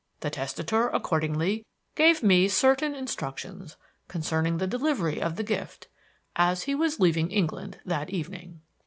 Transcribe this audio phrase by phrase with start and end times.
[0.21, 1.63] The testator accordingly
[1.93, 3.77] gave me certain instructions
[4.07, 5.89] concerning the delivery of the gift,
[6.35, 8.61] as he was leaving England that evening."